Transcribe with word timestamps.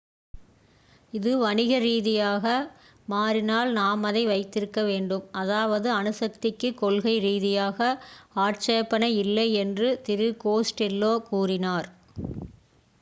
"""இது 1.13 1.31
வணிக 1.37 1.79
ரீதியாக 1.79 2.45
மாறினால் 3.07 3.69
நாம் 3.71 4.03
அதை 4.03 4.23
வைத்திருக்க 4.25 4.79
வேண்டும். 4.83 5.27
அதாவது 5.33 5.89
அணுசக்திக்குக் 5.93 6.79
கொள்கை 6.79 7.15
ரீதியாக 7.19 7.91
ஆட்சேபனை 8.39 9.11
இல்லை 9.17 9.47
"என்று 9.63 10.01
திரு 10.03 10.29
கோஸ்டெல்லோ 10.43 11.13
கூறினார். 11.29 11.89